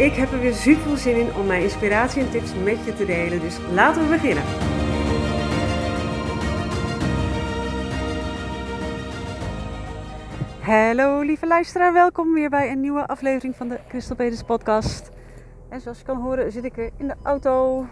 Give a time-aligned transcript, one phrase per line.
[0.00, 2.94] Ik heb er weer super veel zin in om mijn inspiratie en tips met je
[2.94, 4.44] te delen, dus laten we beginnen.
[10.60, 15.10] Hallo lieve luisteraar, welkom weer bij een nieuwe aflevering van de Crystal Peters podcast.
[15.68, 17.86] En zoals je kan horen zit ik weer in de auto,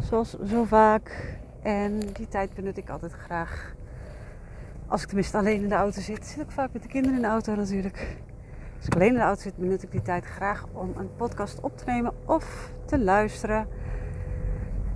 [0.00, 1.36] zoals zo vaak.
[1.62, 3.74] En die tijd benut ik altijd graag.
[4.86, 7.22] Als ik tenminste alleen in de auto zit, zit ik vaak met de kinderen in
[7.22, 8.16] de auto natuurlijk.
[8.84, 11.60] Als ik alleen in de auto zit, benut ik die tijd graag om een podcast
[11.60, 13.66] op te nemen of te luisteren.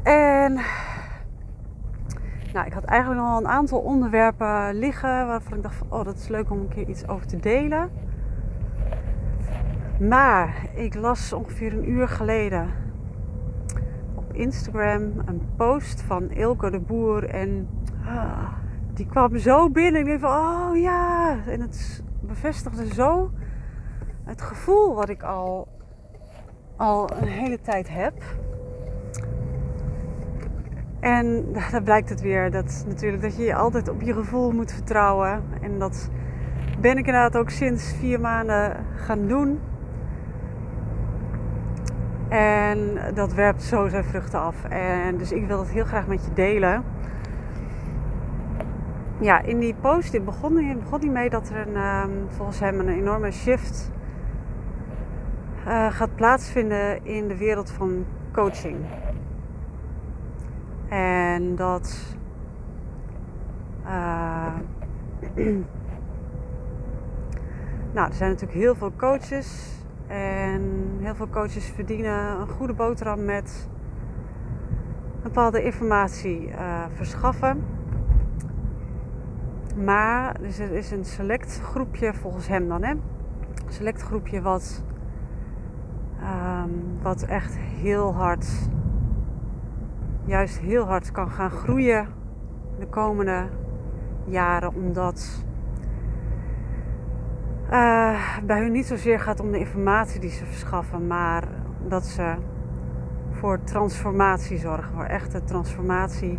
[0.03, 0.53] En
[2.53, 6.17] nou, ik had eigenlijk al een aantal onderwerpen liggen waarvan ik dacht van, oh, dat
[6.17, 7.91] is leuk om een keer iets over te delen.
[10.01, 12.71] Maar ik las ongeveer een uur geleden
[14.15, 17.69] op Instagram een post van Ilke de Boer en
[18.05, 18.53] ah,
[18.95, 20.07] die kwam zo binnen.
[20.07, 23.31] Ik dacht van, oh ja, en het bevestigde zo
[24.29, 25.69] het gevoel wat ik al,
[26.77, 28.15] al een hele tijd heb.
[31.01, 35.43] En daar blijkt het weer dat natuurlijk dat je altijd op je gevoel moet vertrouwen.
[35.61, 36.11] En dat
[36.81, 39.61] ben ik inderdaad ook sinds vier maanden gaan doen.
[42.29, 44.65] En dat werpt zo zijn vruchten af.
[44.65, 46.85] En dus ik wil het heel graag met je delen.
[49.21, 52.89] Ja, in die post begon, begon hij mee dat er een, ehm, volgens hem een
[52.89, 53.91] enorme shift
[55.69, 58.77] uh, gaat plaatsvinden in de wereld van coaching.
[60.89, 62.17] En dat.
[63.85, 64.55] Uh,
[67.95, 69.77] nou, er zijn natuurlijk heel veel coaches.
[70.07, 73.69] En heel veel coaches verdienen een goede boterham met
[75.23, 77.65] bepaalde informatie uh, verschaffen.
[79.85, 82.91] Maar er is een select groepje, volgens hem dan, hè?
[82.91, 83.01] Een
[83.69, 84.83] select groepje wat
[86.21, 86.71] Ehm,
[87.03, 88.49] wat echt heel hard,
[90.25, 92.07] juist heel hard kan gaan groeien
[92.79, 93.49] de komende
[94.25, 94.75] jaren.
[94.75, 95.45] Omdat
[97.71, 101.45] uh, bij hun niet zozeer gaat om de informatie die ze verschaffen, maar
[101.87, 102.35] dat ze
[103.31, 106.39] voor transformatie zorgen, voor echte transformatie.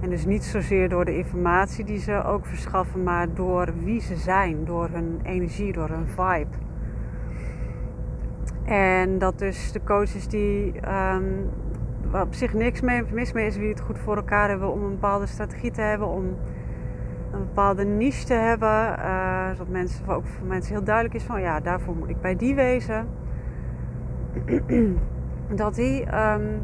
[0.00, 4.16] En dus niet zozeer door de informatie die ze ook verschaffen, maar door wie ze
[4.16, 6.65] zijn, door hun energie, door hun vibe.
[8.66, 11.50] En dat dus de coaches die um,
[12.10, 14.82] waar op zich niks mee, mis mee is wie het goed voor elkaar hebben om
[14.82, 16.24] een bepaalde strategie te hebben, om
[17.32, 18.96] een bepaalde niche te hebben.
[18.98, 22.36] Uh, zodat mensen, ook voor mensen heel duidelijk is van ja, daarvoor moet ik bij
[22.36, 23.08] die wezen.
[25.54, 26.62] dat die, um,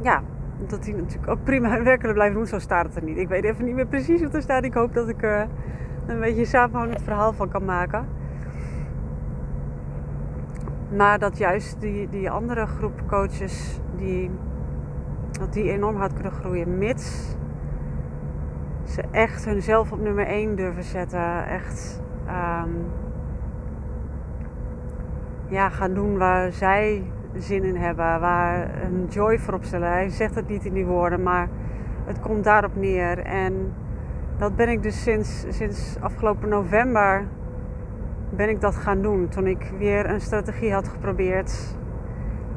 [0.00, 0.22] ja,
[0.66, 2.46] dat die natuurlijk ook prima hun werk kunnen blijven doen.
[2.46, 3.16] Zo staat het er niet.
[3.16, 4.64] Ik weet even niet meer precies wat er staat.
[4.64, 5.46] Ik hoop dat ik er
[6.06, 8.18] een beetje samenhangend verhaal van kan maken.
[10.96, 14.30] Maar dat juist die, die andere groep coaches, die,
[15.30, 16.78] dat die enorm hard kunnen groeien.
[16.78, 17.36] Mits
[18.84, 21.46] ze echt hunzelf op nummer 1 durven zetten.
[21.46, 22.86] Echt um,
[25.48, 27.02] ja, gaan doen waar zij
[27.34, 28.20] zin in hebben.
[28.20, 29.88] Waar een joy voor opstellen.
[29.88, 31.48] Hij zegt het niet in die woorden, maar
[32.04, 33.18] het komt daarop neer.
[33.18, 33.72] En
[34.36, 37.26] dat ben ik dus sinds, sinds afgelopen november
[38.30, 39.28] ben ik dat gaan doen.
[39.28, 41.76] Toen ik weer een strategie had geprobeerd.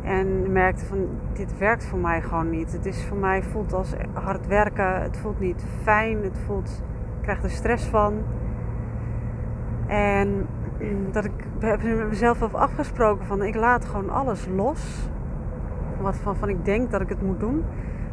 [0.03, 2.71] En merkte van dit werkt voor mij gewoon niet.
[2.71, 5.01] Het is voor mij voelt als hard werken.
[5.01, 6.23] Het voelt niet fijn.
[6.23, 6.83] Het voelt,
[7.17, 8.13] ik krijg er stress van.
[9.87, 10.47] En
[11.11, 15.09] dat ik heb met mezelf afgesproken van ik laat gewoon alles los.
[16.01, 17.63] Wat van, van ik denk dat ik het moet doen.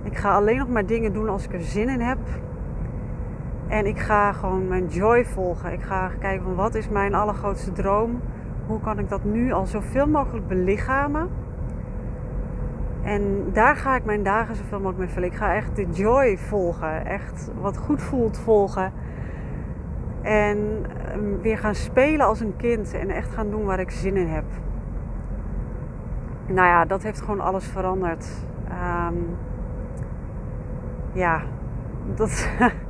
[0.02, 2.18] Ik ga alleen nog maar dingen doen als ik er zin in heb.
[3.70, 5.72] En ik ga gewoon mijn joy volgen.
[5.72, 8.20] Ik ga kijken van wat is mijn allergrootste droom.
[8.66, 11.28] Hoe kan ik dat nu al zoveel mogelijk belichamen.
[13.02, 15.28] En daar ga ik mijn dagen zoveel mogelijk mee vullen.
[15.28, 17.06] Ik ga echt de joy volgen.
[17.06, 18.92] Echt wat goed voelt volgen.
[20.22, 20.58] En
[21.08, 22.94] ehm, weer gaan spelen als een kind.
[22.94, 24.44] En echt gaan doen waar ik zin in heb.
[26.46, 28.28] Nou ja, dat heeft gewoon alles veranderd.
[29.08, 29.36] Um,
[31.12, 31.42] ja,
[32.14, 32.48] dat,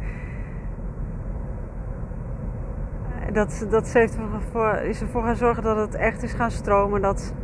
[3.33, 7.03] dat, dat heeft ervoor, is ervoor gaan zorgen dat het echt is gaan stromen.
[7.03, 7.35] Dat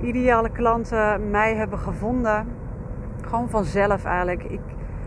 [0.00, 2.46] ideale klanten mij hebben gevonden.
[3.22, 4.42] Gewoon vanzelf eigenlijk.
[4.42, 4.60] Ik,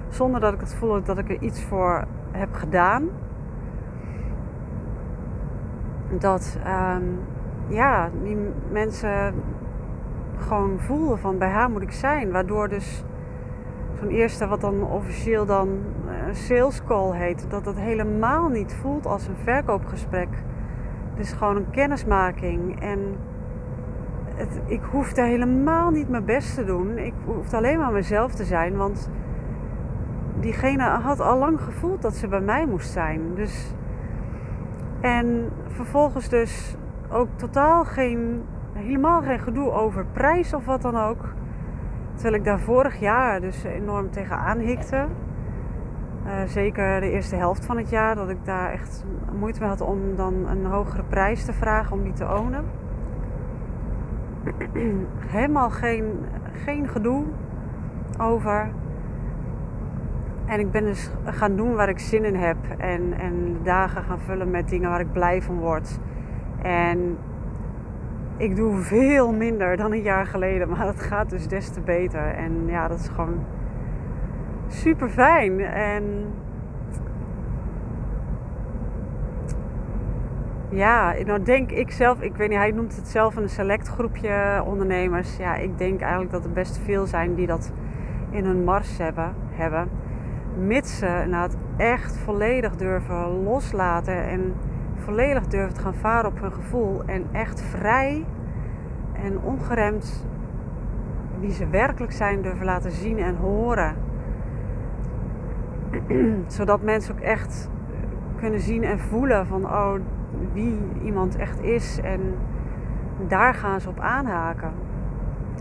[0.10, 3.10] zonder dat ik het voel dat ik er iets voor heb gedaan.
[6.10, 7.20] Dat um,
[7.68, 8.38] ja, die
[8.72, 9.34] mensen
[10.38, 12.32] gewoon voelden van bij haar moet ik zijn.
[12.32, 13.04] Waardoor dus
[14.00, 15.80] zo'n eerste wat dan officieel dan
[16.32, 17.46] een sales call heet.
[17.50, 20.30] Dat het helemaal niet voelt als een verkoopgesprek.
[21.10, 22.82] Het is gewoon een kennismaking.
[22.82, 23.16] En
[24.36, 26.98] het, ik hoefde helemaal niet mijn best te doen.
[26.98, 28.78] Ik hoefde alleen maar mezelf te zijn.
[28.78, 29.10] Want
[30.40, 33.36] diegene had al lang gevoeld dat ze bij mij moest zijn.
[33.36, 33.74] Dus,
[35.02, 36.76] en vervolgens dus
[37.10, 38.44] ook totaal geen,
[38.74, 41.34] helemaal geen gedoe over prijs of wat dan ook.
[42.14, 45.08] Terwijl ik daar vorig jaar dus enorm tegenaan hikte.
[46.32, 49.06] Uh, zeker de eerste helft van het jaar, dat ik daar echt
[49.40, 52.66] moeite mee had om dan een hogere prijs te vragen om die te ownen.
[55.36, 56.06] Helemaal geen,
[56.64, 57.24] geen gedoe
[58.20, 58.70] over.
[60.46, 62.58] En ik ben dus gaan doen waar ik zin in heb.
[62.78, 66.00] En, en dagen gaan vullen met dingen waar ik blij van word.
[66.62, 67.18] En
[68.38, 72.34] ik doe veel minder dan een jaar geleden, maar het gaat dus des te beter.
[72.34, 73.46] En ja, dat is gewoon
[74.72, 75.60] super fijn.
[75.60, 76.34] En
[80.70, 84.64] ja, nou denk ik zelf, ik weet niet, hij noemt het zelf een select groepje
[84.66, 85.38] ondernemers.
[85.38, 87.72] Ja, ik denk eigenlijk dat er best veel zijn die dat
[88.30, 89.34] in hun mars hebben.
[89.50, 89.90] hebben.
[90.58, 94.54] Mits ze nou, het echt volledig durven loslaten en
[94.96, 98.26] volledig durven te gaan varen op hun gevoel en echt vrij
[99.14, 100.26] en ongeremd
[101.40, 103.96] wie ze werkelijk zijn durven laten zien en horen.
[106.48, 107.70] Zodat mensen ook echt
[108.40, 109.94] kunnen zien en voelen van oh,
[110.54, 112.22] wie iemand echt is en
[113.28, 114.72] daar gaan ze op aanhaken.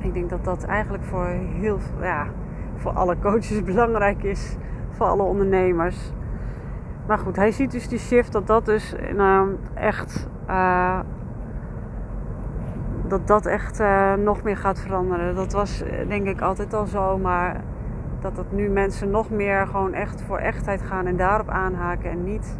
[0.02, 1.26] Ik denk dat dat eigenlijk voor
[1.60, 2.26] heel ja,
[2.76, 4.56] voor alle coaches belangrijk is,
[4.90, 6.12] voor alle ondernemers.
[7.06, 10.28] Maar goed, hij ziet dus die shift dat dat dus nou, echt.
[10.48, 11.00] Uh,
[13.06, 15.34] dat dat echt uh, nog meer gaat veranderen.
[15.34, 17.60] Dat was eh, denk ik altijd al zo, maar
[18.20, 22.24] dat dat nu mensen nog meer gewoon echt voor echtheid gaan en daarop aanhaken en
[22.24, 22.58] niet.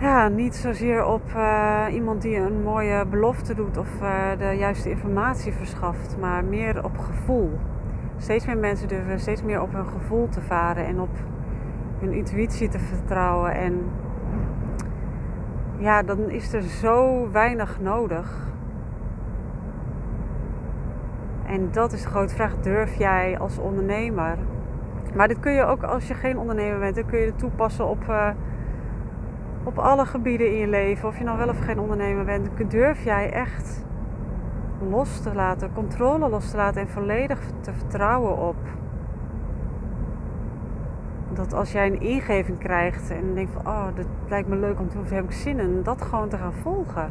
[0.00, 3.88] Ja, niet zozeer op uh, iemand die een mooie belofte doet of
[4.38, 7.58] de juiste informatie verschaft, maar meer op gevoel.
[8.16, 11.10] Steeds meer mensen durven steeds meer op hun gevoel te varen en op
[11.98, 13.54] hun intuïtie te vertrouwen.
[13.54, 13.90] En
[15.76, 18.53] ja, dan is er zo weinig nodig.
[21.54, 22.56] En dat is de grote vraag.
[22.60, 24.38] Durf jij als ondernemer?
[25.14, 26.94] Maar dit kun je ook als je geen ondernemer bent.
[26.94, 28.28] Dan kun je het toepassen op, uh,
[29.62, 31.08] op alle gebieden in je leven.
[31.08, 32.70] Of je nou wel of geen ondernemer bent.
[32.70, 33.84] Durf jij echt
[34.90, 38.56] los te laten, controle los te laten en volledig te vertrouwen op
[41.32, 44.88] dat als jij een ingeving krijgt en denkt van oh, dat lijkt me leuk om
[44.88, 47.10] te doen, heb ik zin in, dat gewoon te gaan volgen.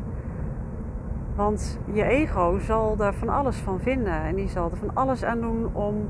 [1.36, 5.24] Want je ego zal er van alles van vinden en die zal er van alles
[5.24, 6.10] aan doen om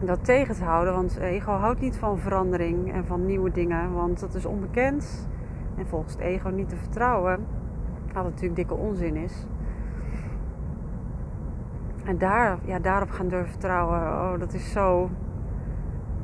[0.00, 0.94] dat tegen te houden.
[0.94, 5.28] Want ego houdt niet van verandering en van nieuwe dingen, want dat is onbekend.
[5.76, 7.46] En volgens het ego niet te vertrouwen,
[8.12, 9.46] wat natuurlijk dikke onzin is.
[12.04, 15.10] En daar, ja, daarop gaan durven vertrouwen, oh, dat is zo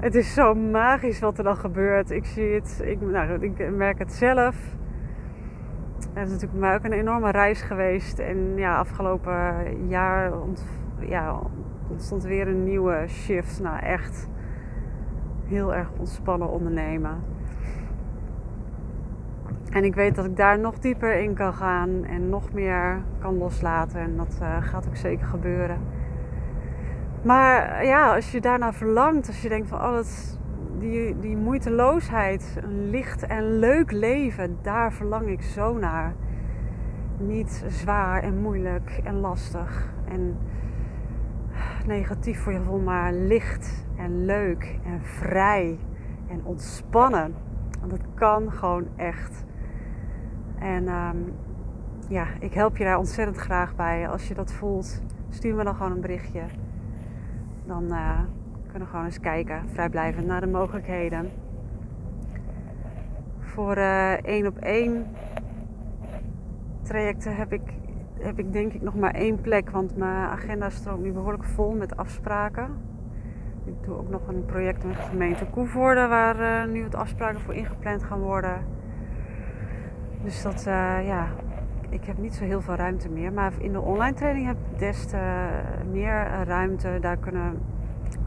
[0.02, 2.10] het is zo magisch wat er dan gebeurt.
[2.10, 4.56] Ik zie het, ik, nou, ik merk het zelf.
[6.12, 8.18] Het is natuurlijk voor mij ook een enorme reis geweest.
[8.18, 10.64] En ja, afgelopen jaar ont,
[10.98, 11.40] ja,
[11.88, 14.28] ontstond weer een nieuwe shift naar echt
[15.44, 17.24] heel erg ontspannen ondernemen.
[19.70, 23.38] En ik weet dat ik daar nog dieper in kan gaan en nog meer kan
[23.38, 24.00] loslaten.
[24.00, 25.78] En dat uh, gaat ook zeker gebeuren.
[27.22, 30.38] Maar ja, als je daarna verlangt, als je denkt van oh, dat,
[30.82, 36.14] die, die moeiteloosheid, een licht en leuk leven, daar verlang ik zo naar.
[37.18, 40.36] Niet zwaar en moeilijk en lastig en
[41.86, 45.78] negatief voor je gevoel, maar licht en leuk en vrij
[46.28, 47.34] en ontspannen.
[47.78, 49.44] Want dat kan gewoon echt.
[50.58, 51.34] En um,
[52.08, 54.08] ja, ik help je daar ontzettend graag bij.
[54.08, 56.42] Als je dat voelt, stuur me dan gewoon een berichtje
[57.66, 58.18] dan uh,
[58.72, 61.30] kunnen gewoon eens kijken, vrijblijvend, naar de mogelijkheden.
[63.38, 65.06] Voor uh, één op één
[66.82, 67.62] trajecten heb ik,
[68.18, 71.74] heb ik denk ik nog maar één plek, want mijn agenda stroomt nu behoorlijk vol
[71.74, 72.68] met afspraken.
[73.64, 77.40] Ik doe ook nog een project met de gemeente Koevoorde, waar uh, nu wat afspraken
[77.40, 78.64] voor ingepland gaan worden.
[80.22, 81.28] Dus dat, uh, ja,
[81.88, 83.32] ik heb niet zo heel veel ruimte meer.
[83.32, 85.48] Maar in de online training heb ik des te
[85.90, 86.98] meer ruimte.
[87.00, 87.60] Daar kunnen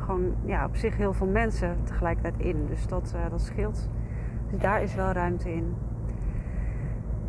[0.05, 2.65] gewoon ja, op zich heel veel mensen tegelijkertijd in.
[2.67, 3.89] Dus dat, uh, dat scheelt.
[4.49, 5.75] Dus daar is wel ruimte in.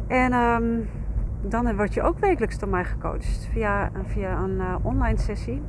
[0.06, 0.88] En um,
[1.40, 5.62] dan word je ook wekelijks door mij gecoacht via, via een uh, online sessie.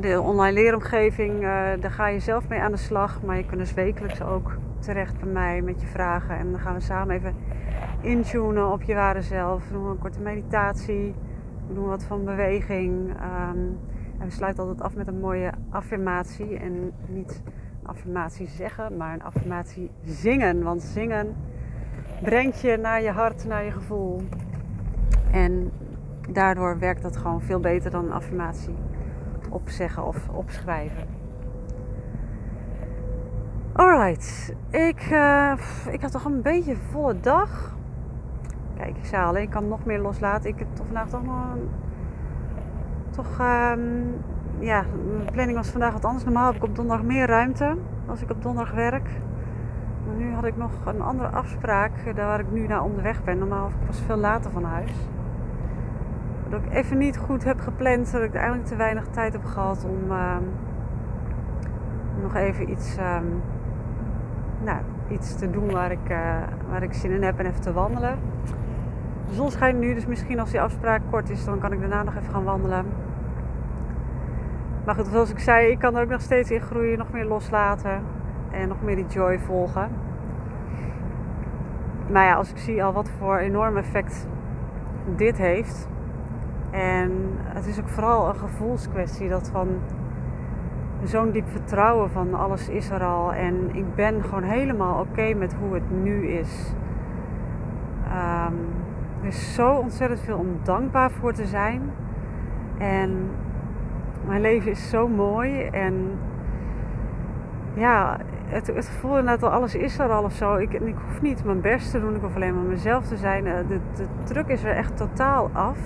[0.00, 1.48] de online leeromgeving, uh,
[1.80, 3.22] daar ga je zelf mee aan de slag.
[3.22, 6.38] Maar je kunt dus wekelijks ook terecht bij mij met je vragen.
[6.38, 7.34] En dan gaan we samen even
[8.00, 9.68] intunen op je ware zelf.
[9.68, 11.14] We doen een korte meditatie.
[11.68, 13.10] We doen wat van beweging.
[13.50, 13.78] Um,
[14.22, 16.58] en we sluiten altijd af met een mooie affirmatie.
[16.58, 17.42] En niet
[17.80, 20.62] een affirmatie zeggen, maar een affirmatie zingen.
[20.62, 21.36] Want zingen
[22.22, 24.20] brengt je naar je hart, naar je gevoel.
[25.32, 25.72] En
[26.30, 28.74] daardoor werkt dat gewoon veel beter dan een affirmatie
[29.50, 31.06] opzeggen of opschrijven.
[33.72, 35.52] Alright, ik, uh,
[35.90, 37.76] ik had toch een beetje volle dag.
[38.76, 40.50] Kijk, ik zei al, ik kan nog meer loslaten.
[40.50, 41.68] Ik heb toch vandaag toch nog een,
[43.12, 44.14] toch, um,
[44.58, 44.84] ja,
[45.16, 46.24] mijn planning was vandaag wat anders.
[46.24, 47.76] Normaal heb ik op donderdag meer ruimte
[48.06, 49.08] als ik op donderdag werk.
[50.06, 53.38] Maar nu had ik nog een andere afspraak daar waar ik nu naar onderweg ben.
[53.38, 54.92] Normaal was ik veel later van huis.
[56.48, 58.12] Dat ik even niet goed heb gepland.
[58.12, 60.36] Dat ik eigenlijk te weinig tijd heb gehad om uh,
[62.22, 63.42] nog even iets, um,
[64.64, 64.78] nou,
[65.08, 66.36] iets te doen waar ik, uh,
[66.70, 68.18] waar ik zin in heb en even te wandelen.
[69.32, 72.02] De zon schijnt nu, dus misschien als die afspraak kort is, dan kan ik daarna
[72.02, 72.86] nog even gaan wandelen.
[74.84, 77.24] Maar goed, zoals ik zei, ik kan er ook nog steeds in groeien, nog meer
[77.24, 78.02] loslaten
[78.50, 79.88] en nog meer die joy volgen.
[82.10, 84.26] Maar ja, als ik zie al wat voor enorm effect
[85.16, 85.88] dit heeft.
[86.70, 87.12] En
[87.44, 89.68] het is ook vooral een gevoelskwestie dat van
[91.02, 93.32] zo'n diep vertrouwen van alles is er al.
[93.32, 96.74] En ik ben gewoon helemaal oké met hoe het nu is.
[98.06, 98.81] Um,
[99.22, 101.90] er is zo ontzettend veel om dankbaar voor te zijn.
[102.78, 103.30] En
[104.26, 105.62] mijn leven is zo mooi.
[105.62, 106.18] En
[107.74, 110.56] ja, het, het gevoel inderdaad al alles is er al of zo.
[110.56, 112.14] Ik, ik hoef niet mijn best te doen.
[112.14, 113.46] Ik hoef alleen maar mezelf te zijn.
[113.46, 115.78] Eh, de, de druk is er echt totaal af.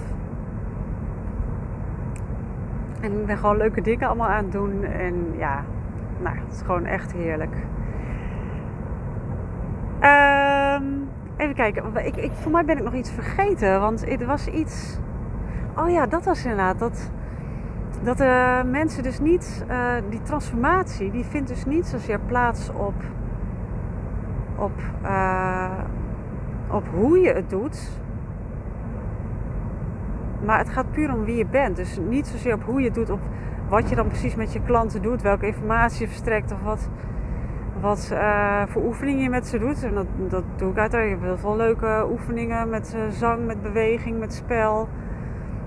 [3.00, 4.84] En ik ben gewoon leuke dingen allemaal aan het doen.
[4.84, 5.64] En ja,
[6.18, 7.54] nou, het is gewoon echt heerlijk.
[10.00, 10.35] Um,
[11.36, 12.06] even kijken.
[12.06, 13.80] Ik, ik, voor mij ben ik nog iets vergeten.
[13.80, 14.98] Want het was iets...
[15.76, 16.78] Oh ja, dat was inderdaad...
[16.78, 17.10] Dat,
[18.02, 22.94] dat de mensen dus niet, uh, die transformatie, die vindt dus niet zozeer plaats op,
[24.56, 25.70] op, uh,
[26.70, 27.90] op hoe je het doet.
[30.44, 31.76] Maar het gaat puur om wie je bent.
[31.76, 33.20] Dus niet zozeer op hoe je het doet, op
[33.68, 36.88] wat je dan precies met je klanten doet, welke informatie je verstrekt of wat,
[37.86, 39.82] wat uh, voor oefeningen je met ze doet.
[39.82, 41.06] En dat, dat doe ik uiteraard.
[41.06, 44.88] Ik heb heel veel leuke oefeningen met zang, met beweging, met spel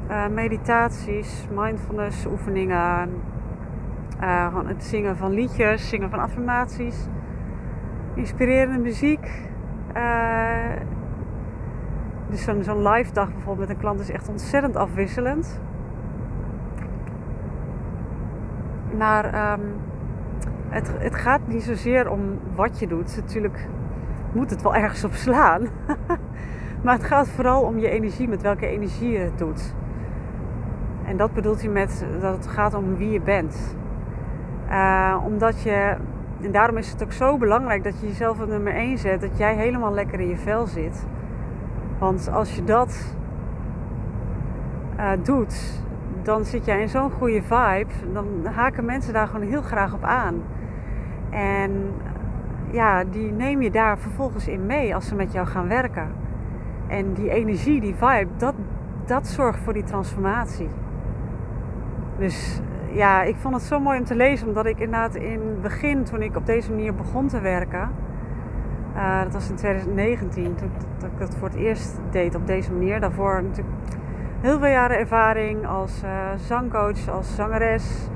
[0.09, 3.09] uh, meditaties, mindfulness oefeningen,
[4.65, 7.07] het zingen van liedjes, zingen van affirmaties,
[8.13, 9.47] inspirerende muziek.
[12.29, 15.61] Dus zo'n zo live dag bijvoorbeeld met een klant is echt ontzettend afwisselend.
[18.97, 19.88] Maar um,
[20.69, 23.15] het, het gaat niet zozeer om wat je doet.
[23.15, 23.67] Natuurlijk
[24.31, 25.61] moet het wel ergens op slaan.
[26.83, 29.73] maar het gaat vooral om je energie, met welke energie je het doet.
[31.05, 33.75] En dat bedoelt hij met dat het gaat om wie je bent.
[34.69, 35.95] Uh, omdat je,
[36.41, 39.37] en daarom is het ook zo belangrijk dat je jezelf op nummer 1 zet, dat
[39.37, 41.07] jij helemaal lekker in je vel zit.
[41.99, 43.15] Want als je dat
[44.97, 45.81] uh, doet,
[46.29, 50.03] dan zit jij in zo'n goede vibe, dan haken mensen daar gewoon heel graag op
[50.03, 50.41] aan.
[51.29, 51.93] En
[52.71, 56.07] ja, die neem je daar vervolgens in mee als ze met jou gaan werken.
[56.87, 58.53] En die energie, die vibe, dat,
[59.05, 60.69] dat zorgt voor die transformatie.
[62.17, 65.61] Dus ja, ik vond het zo mooi om te lezen, omdat ik inderdaad in het
[65.61, 67.89] begin, toen ik op deze manier begon te werken,
[68.95, 72.71] uh, dat was in 2019, toen dat ik dat voor het eerst deed op deze
[72.71, 72.99] manier.
[72.99, 73.75] Daarvoor natuurlijk
[74.41, 78.09] heel veel jaren ervaring als uh, zangcoach, als zangeres.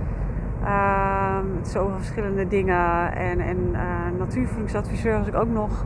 [0.63, 3.15] Uh, zoveel verschillende dingen.
[3.15, 3.79] En, en uh,
[4.17, 5.85] natuurvoedingsadviseur was ik ook nog.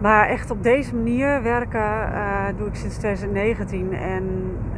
[0.00, 3.92] Maar echt op deze manier werken uh, doe ik sinds 2019.
[3.92, 4.24] En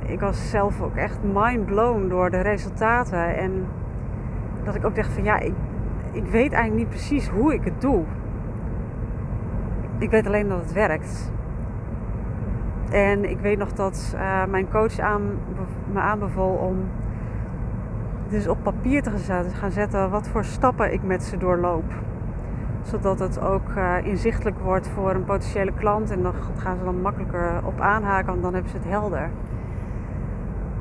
[0.06, 3.36] ik was zelf ook echt mind blown door de resultaten.
[3.36, 3.66] En
[4.64, 5.38] dat ik ook dacht van ja,
[6.12, 8.04] ik weet eigenlijk niet precies hoe ik het doe.
[9.98, 11.32] Ik weet alleen dat het werkt.
[12.92, 15.22] En ik weet nog dat uh, mijn coach aan,
[15.92, 16.76] me aanbeval om
[18.28, 19.10] dus op papier te
[19.52, 21.84] gaan zetten wat voor stappen ik met ze doorloop.
[22.82, 26.10] Zodat het ook uh, inzichtelijk wordt voor een potentiële klant.
[26.10, 29.30] En dan gaan ze dan makkelijker op aanhaken, want dan hebben ze het helder.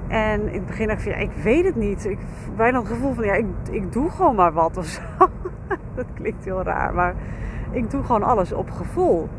[0.08, 2.06] En in het begin dacht ik van, ja, ik weet het niet.
[2.06, 2.20] Ik
[2.56, 5.02] bijna het gevoel van, ja, ik, ik doe gewoon maar wat of zo.
[5.96, 7.16] dat klinkt heel raar, maar
[7.72, 9.30] ik doe gewoon alles op gevoel.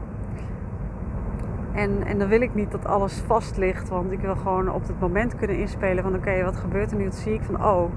[1.75, 4.87] En, en dan wil ik niet dat alles vast ligt, want ik wil gewoon op
[4.87, 7.05] het moment kunnen inspelen van oké, wat gebeurt er nu?
[7.05, 7.91] Wat zie ik van oh,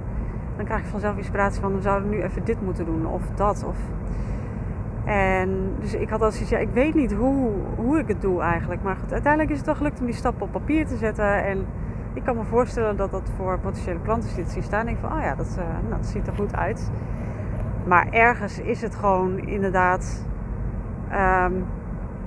[0.55, 3.65] dan krijg ik vanzelf inspiratie van we zouden nu even dit moeten doen of dat.
[3.67, 3.77] Of...
[5.05, 8.41] En dus ik had al zoiets, ja, ik weet niet hoe, hoe ik het doe
[8.41, 8.83] eigenlijk.
[8.83, 11.43] Maar goed, uiteindelijk is het wel gelukt om die stappen op papier te zetten.
[11.43, 11.65] En
[12.13, 14.87] ik kan me voorstellen dat dat voor potentiële klanten zit zien staan.
[14.87, 16.91] En ik van, oh ja, dat, uh, nou, dat ziet er goed uit.
[17.87, 20.25] Maar ergens is het gewoon inderdaad.
[21.11, 21.65] Um,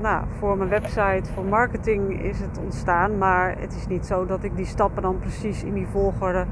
[0.00, 3.19] nou, voor mijn website, voor marketing is het ontstaan.
[3.19, 6.47] Maar het is niet zo dat ik die stappen dan precies in die volgorde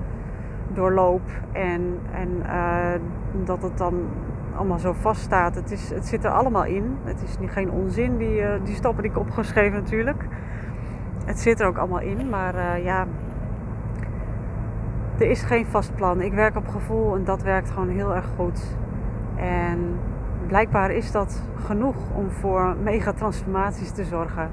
[0.69, 1.23] doorloop.
[1.53, 3.00] En, en uh,
[3.45, 4.09] dat het dan
[4.57, 5.55] allemaal zo vaststaat.
[5.55, 6.97] Het, is, het zit er allemaal in.
[7.05, 10.25] Het is niet, geen onzin, die, uh, die stappen die ik opgeschreven natuurlijk.
[11.25, 12.29] Het zit er ook allemaal in.
[12.29, 13.07] Maar uh, ja,
[15.19, 16.21] er is geen vast plan.
[16.21, 18.76] Ik werk op gevoel en dat werkt gewoon heel erg goed.
[19.37, 19.99] En
[20.47, 24.50] blijkbaar is dat genoeg om voor mega transformaties te zorgen.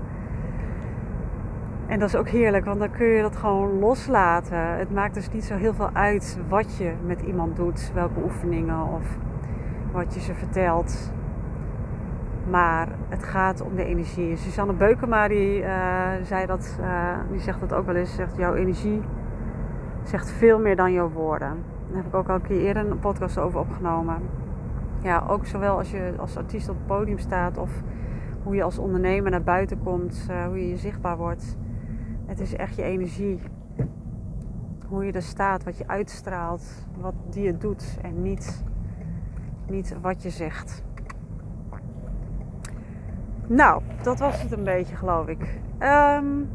[1.88, 4.78] En dat is ook heerlijk, want dan kun je dat gewoon loslaten.
[4.78, 8.88] Het maakt dus niet zo heel veel uit wat je met iemand doet, welke oefeningen
[8.88, 9.18] of
[9.92, 11.12] wat je ze vertelt.
[12.50, 14.36] Maar het gaat om de energie.
[14.36, 15.68] Susanne Beukema die, uh,
[16.24, 18.16] zei dat, uh, die zegt dat ook wel eens.
[18.16, 19.02] Zegt jouw energie
[20.04, 21.64] zegt veel meer dan jouw woorden.
[21.88, 24.18] Daar heb ik ook al een keer eerder een podcast over opgenomen.
[25.04, 27.72] Ja, ook zowel als je als artiest op het podium staat of
[28.44, 31.58] hoe je als ondernemer naar buiten komt, uh, hoe je zichtbaar wordt.
[32.26, 33.42] Het is echt je energie.
[34.88, 38.64] Hoe je er staat, wat je uitstraalt, wat die je doet en niet,
[39.68, 40.84] niet wat je zegt.
[43.48, 45.60] Nou, dat was het een beetje, geloof ik.
[45.80, 46.50] Um,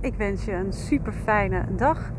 [0.00, 2.12] ik wens je een super fijne dag.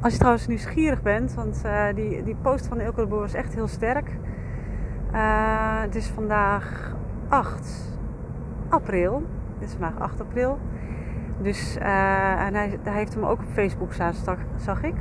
[0.00, 3.34] Als je trouwens nieuwsgierig bent, want uh, die, die post van Ilke de Boer was
[3.34, 4.10] echt heel sterk.
[5.16, 6.94] Uh, het is vandaag
[7.28, 7.98] 8
[8.68, 9.22] april.
[9.58, 10.58] Het is vandaag 8 april.
[11.42, 14.14] Dus uh, en hij, hij, heeft hem ook op Facebook staan,
[14.56, 14.94] zag ik.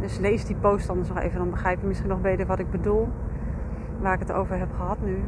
[0.00, 2.70] Dus lees die post anders nog even, dan begrijp je misschien nog beter wat ik
[2.70, 3.08] bedoel.
[4.00, 5.24] Waar ik het over heb gehad nu.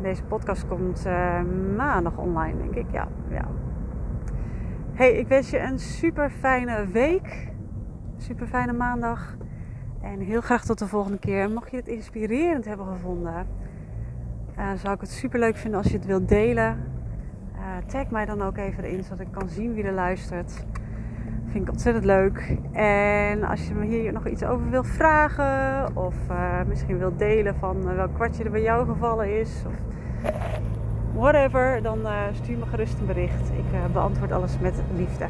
[0.00, 1.40] Deze podcast komt uh,
[1.76, 2.86] maandag online, denk ik.
[2.92, 3.48] Ja, ja.
[4.92, 7.52] Hey, ik wens je een super fijne week.
[8.16, 9.36] Super fijne maandag.
[10.02, 11.50] En heel graag tot de volgende keer.
[11.50, 13.46] Mocht je het inspirerend hebben gevonden,
[14.58, 16.84] uh, zou ik het super leuk vinden als je het wilt delen.
[17.54, 20.64] Uh, tag mij dan ook even erin, zodat ik kan zien wie er luistert.
[21.46, 22.56] Vind ik ontzettend leuk.
[22.72, 27.54] En als je me hier nog iets over wilt vragen, of uh, misschien wilt delen
[27.56, 29.72] van welk kwartje er bij jou gevallen is, of
[31.14, 31.98] whatever, dan
[32.32, 33.50] stuur me gerust een bericht.
[33.50, 35.26] Ik beantwoord alles met liefde.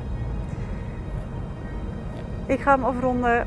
[2.46, 3.46] Ik ga hem afronden.